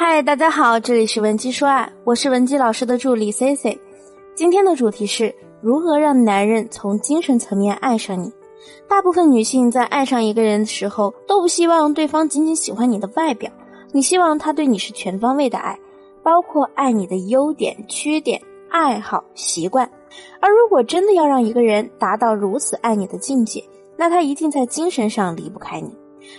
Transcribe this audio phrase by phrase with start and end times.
[0.00, 3.76] 嗨，大家好，这里是文姬说爱，我是文姬老师的助理 C C。
[4.32, 8.32] 今天的主题是如何让男人从精神层面爱上你。
[8.88, 13.50] 大部分女性在爱上一个人的时候，都不希望对方仅仅喜欢你的外表，
[13.90, 15.76] 你希望他对你是全方位的爱，
[16.22, 18.40] 包括爱你的优点、缺点、
[18.70, 19.90] 爱好、习惯。
[20.40, 23.64] 而如果真的要让一个人达到如此爱你的境界，
[23.96, 25.90] 那他一定在精神上离不开你。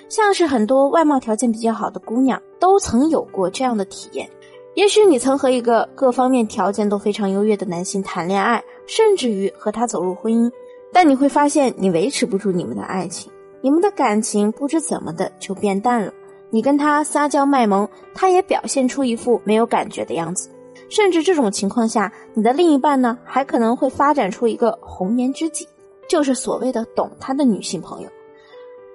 [0.08, 4.30] 像是很多外貌条件比较好的姑娘都曾有过这样的体验。
[4.76, 10.50] 也许你曾和一个各方面条件都非常优越的男性谈恋爱，甚至于和他走入婚姻。
[10.94, 16.14] 但你会发现，你维持不住你们的爱情，你们的感情不知怎么的就变淡了。
[16.50, 20.50] 你跟他撒娇卖萌，他也表现出一副没有感觉的样子。
[20.88, 25.68] 甚至这种情况下，你的另一半呢，还可能会发展出一个红颜知己，
[26.08, 28.10] 就是所谓的懂他的女性朋友。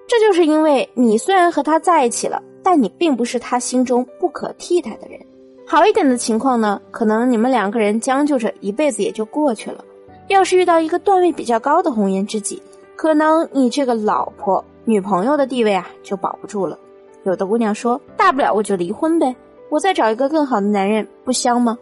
[0.07, 5.19] 这就是因为你虽然和他在一起了，但你并不是他心中不可替代的人。
[5.67, 9.83] 好一点的情况呢，可能你们两个人将就着一辈子也就过去了。
[10.28, 12.62] 要是遇到一个段位比较高的红颜知己，
[12.97, 16.78] 可能你这个老婆、女朋友的地位啊就保不住了。
[17.25, 19.34] 有的姑娘说：“大不了我就离婚呗，
[19.71, 21.78] 我再找一个更好的男人，不香吗？”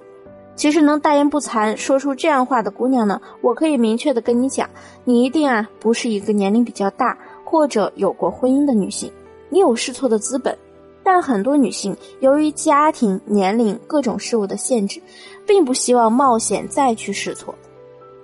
[0.55, 4.69] 其实能大言不惭说出这样话的姑娘呢，我可以明确的跟你讲，
[5.05, 7.19] 你一定啊不是一个年龄比较大
[7.53, 9.13] 或者有过婚姻的女性，
[9.51, 10.57] 你有试错的资本。
[11.05, 15.03] 但很多女性由于家庭、年龄各种事物的限制，
[15.47, 17.55] 并不希望冒险再去试错。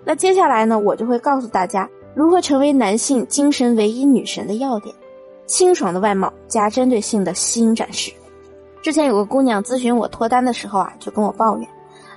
[0.03, 4.95] 那接下来呢，我就会告诉大家如何成为男性精神唯一女神的要点：
[5.45, 8.11] 清爽的外貌加针对性的吸引展示。
[8.81, 11.69] 之前有个姑娘咨询我脱单的时候啊，就跟我抱怨：“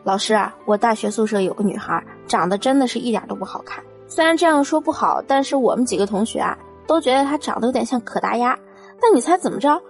[0.06, 3.84] 老师啊，我大学宿舍有个女孩，长得真的是一点都不好看。
[4.08, 6.58] 虽然这样说不好，但是我们几个同学啊，
[6.92, 8.58] 都觉得她长得有点像可达鸭。
[9.02, 9.82] 但你猜怎么着？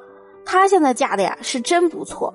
[0.45, 2.33] 她现在嫁的呀是真不错。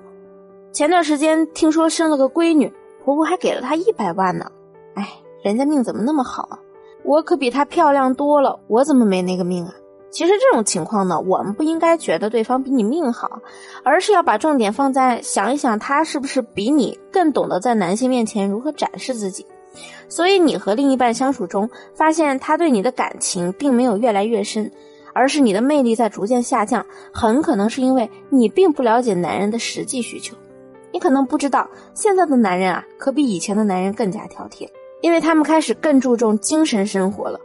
[0.71, 2.71] 前段时间听说生了个闺女，
[3.03, 4.51] 婆婆还给了她一百万呢。
[4.95, 5.07] 哎。”
[5.43, 6.59] 人家命怎么那么好啊？
[7.03, 9.73] 我可比她漂亮多了，我怎么没那个命啊？
[10.09, 13.39] 其实这种情况呢，我们不应该觉得对方比你命好，
[13.83, 19.45] 而是要把重点放在想一想他是不是比你更懂得在男性面前如何展示自己。
[20.09, 24.71] 所以你和另一半相处中，发现他对你的感情并没有越来越深，
[25.13, 30.35] 而是你的魅力在逐渐下降，很可能是因为你并不了解男人的实际需求。
[30.91, 34.67] 你可能不知道，现在的男人啊，可比以前的男人更加挑剔。
[35.01, 37.39] 因为他们开始更注重精神生活了，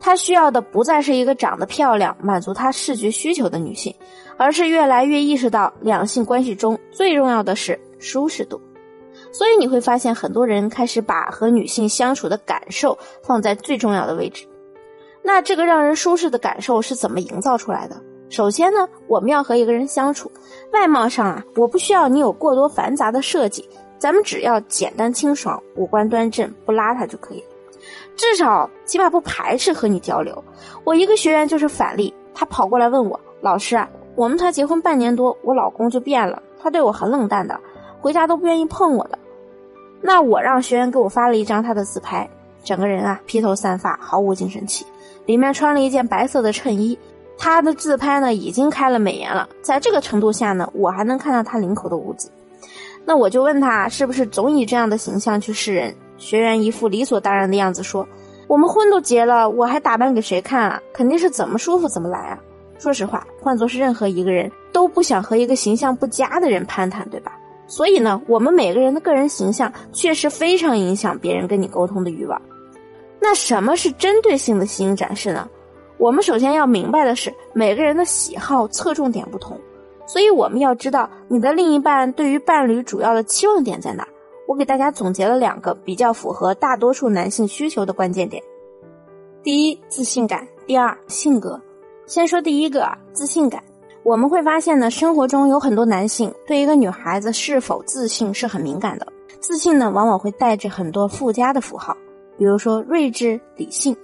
[0.00, 3.94] 他需要的不再是一个长得漂亮、满足他视觉需求的女性，
[4.36, 8.60] 而是越来越意识到两性关系中最重要的是舒适度。
[9.32, 14.46] 所以你会发现，很多人开始把和女性相处的感受放在最重要的位置。
[15.22, 18.00] 那这个让人舒适的感受是怎么营造出来的？
[18.30, 20.30] 首先呢，我们要和一个人相处，
[20.72, 23.68] 外貌上啊，我不需要你有过多繁杂的设计。
[23.98, 27.42] 咱们只要简单清爽、五官端正、不邋遢就可以，
[28.16, 30.44] 至少起码不排斥和你交流。
[30.84, 37.58] 我一个学员就是反例，他跑过来问我：“老师啊，我们才结婚半年多，我老公就变了，他对我很冷淡的，
[38.00, 39.18] 回家都不愿意碰我的。”
[40.00, 42.28] 那我让学员给我发了一张他的自拍，
[42.62, 44.86] 整个人啊披头散发，毫无精神气，
[45.26, 46.98] 里面穿了一件白色的衬衣。
[47.36, 52.30] 他的自拍呢已经开了美颜了，在这个程度下呢，我还能看到他领口的污渍。
[53.04, 55.94] 那我就问他是不是总以这样的形象去示人？
[56.16, 58.06] 学员一副理所当然的样子说
[58.48, 60.82] ：“我们婚都结了，我还打扮给谁看啊？
[60.92, 62.38] 肯定是怎么舒服怎么来啊！”
[62.78, 67.37] 说实话，换做是任何一个人都不想和一个形象不佳的人攀谈，对吧？
[67.68, 72.40] 所以呢，我们每个人的个人形象确实非常影响别人跟你沟通的欲望。
[73.20, 75.48] 那什么是针对性的吸引展示呢？
[75.98, 79.60] 我们首先要明白的是，每个人的喜好侧重点不同。
[80.06, 84.08] 所以我们要知道你的另一半对于伴侣主要的期望点在哪。
[84.46, 88.42] 我给大家总结了两个比较符合大多数男性需求的关键点：
[89.42, 91.60] 第一，自信感；第二，性格。
[92.06, 93.62] 先说第一个啊，自信感。
[94.08, 99.06] 我们会发现呢，生活中有很多男性对一个女孩子是否自信是很敏感的。
[99.38, 101.94] 自信呢，往往会带着很多附加的符号，
[102.38, 103.94] 比如说睿智、理性。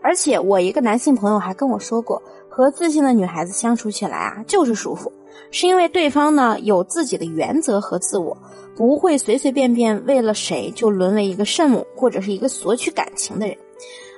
[0.00, 5.12] 而且我一个男性朋友还跟我说过，和自信的女孩子相处起来啊，就是舒服。
[5.50, 8.34] 是因为对方呢有自己的原则和自我，
[8.74, 13.54] 不会随随便便为了谁就沦为一个圣母或者是一个索取感情的人。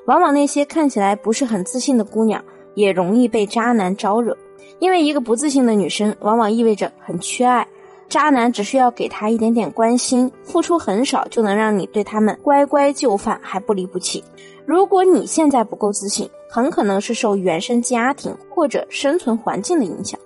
[0.06, 2.40] 往往那些看起来不是很自信的姑娘，
[2.76, 4.36] 也容易被渣男招惹，
[4.78, 7.66] 因为一个不自信的女生往往意味着很缺爱。
[8.06, 14.22] 渣男只需要给她一点点关心，付出很少就能让你对他们乖乖就范，还不离不弃。
[14.66, 20.20] 如果你现在不够自信，很可能是受原生家庭或者生存环境的影响。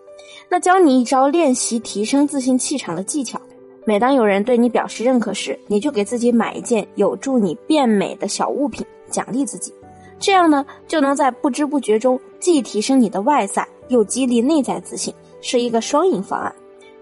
[0.48, 3.40] 那教你一招练习提升自信气场的技巧。
[3.84, 9.72] 每当有人对你表示认可时，你就给自己买一件有助你变美的小物品，奖励自己。
[10.18, 16.52] 这样呢，就能在不知不觉中既提升你的外在，又激励内在自信，是一个双赢方案。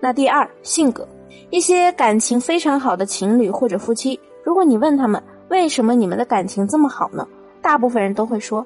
[0.01, 1.07] 那第二，性格，
[1.51, 7.27] 一些感情非常好的情侣或者夫妻，如果你问他们为什么你们的感情这么好呢？
[7.63, 8.65] 大部分人都会说，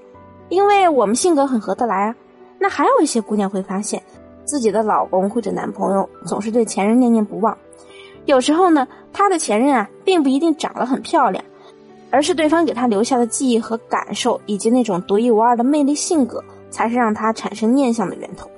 [0.49, 2.15] 因为我们性格很合得来啊。
[2.59, 4.03] 那还有一些姑娘会发现，
[4.45, 7.57] 自己的老公或者男朋友总是对前任念念不忘。
[8.27, 11.43] 有时候呢，他的前任啊，并不一定长得很漂亮，
[12.11, 18.51] 而是对方给他留下的记忆和感受，以及那种独一无二的魅力性格，才是让他产生念想的源头。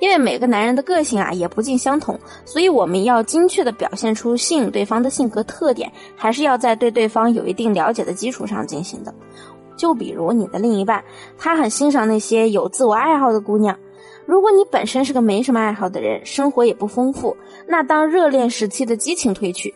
[0.00, 9.14] 因为每个男人的个性啊也不尽相同，所以我们要精确的表现出吸引对方的性格特点，还是要在对对方有一定了解的基础上进行的。
[9.76, 11.04] 就比如你的另一半，
[11.38, 13.78] 他很欣赏那些有自我爱好的姑娘。
[14.26, 17.36] 如果你本身是个没什么爱好的人，生活也不丰富，
[17.66, 19.72] 那当热恋时期的激情褪去，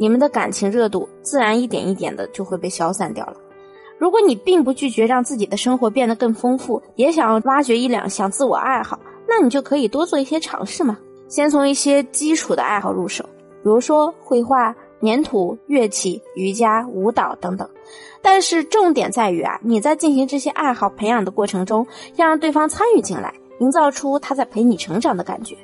[0.00, 3.36] 你们的感情热度自然一点一点的就会被消散掉了。
[3.98, 8.98] 如果你并不拒绝让自己的生活变得更丰富，也想要挖掘一两项自我爱好，
[9.28, 10.98] 那你就可以多做一些尝试嘛。
[11.28, 13.22] 先从一些基础的爱好入手，
[13.62, 17.68] 比如说绘画、粘土、乐器、瑜伽、舞蹈等等。
[18.22, 21.86] 但是重点在于啊，你在进行这些爱好培养的过程中，
[22.16, 23.34] 要让对方参与进来。
[23.58, 25.54] 营造出他在陪你成长的感觉。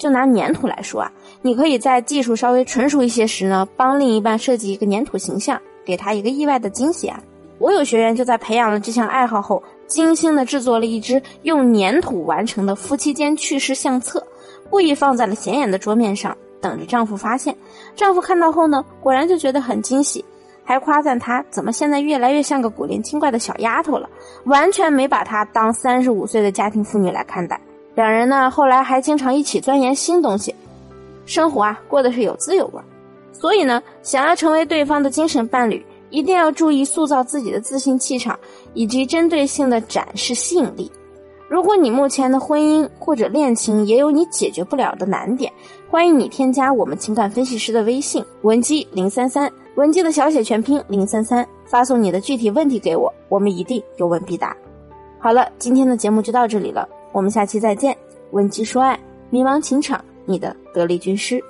[0.00, 1.12] 就拿粘土来说啊，
[1.42, 7.22] 你可以在技术稍微纯熟一些时呢，帮另一半设计一个粘土形象，给他一个意外的惊喜啊。
[7.58, 14.26] 我有学员就在培养了这项爱好后，精心的制作了一只用粘土完成的夫妻间趣事相册，
[14.70, 17.54] 故意放在了显眼的桌面上，等着丈夫发现。
[17.94, 20.24] 丈夫看到后呢，果然就觉得很惊喜。
[20.64, 24.08] 还夸赞她怎么现在越来越像个古灵精怪的小丫头了，
[24.44, 27.60] 完全没把她当三十五岁的家庭妇女来看待。
[28.00, 30.54] 两人呢后来还经常一起钻研新东西，
[31.26, 32.80] 生活啊过得是有滋有味。
[33.30, 38.38] 所以呢，想要成为对方的精神伴侣，一定要注意塑造自己的自信气场，
[38.72, 40.90] 以及针对性的展示吸引力。
[41.46, 45.52] 如果你目前的婚姻或者恋情也有你解决不了的难点，
[45.90, 49.52] 欢迎你添加我们情感分析师的微信文姬零三三。
[49.74, 54.56] 文姬的小写全拼零三三，发送你的具体问题给我，我们一定有问必答。
[55.18, 57.96] 好了，今天的节目就到这里了，我们下期再见。
[58.30, 58.98] 问鸡说爱，
[59.30, 61.42] 迷茫情场，你的得力军师。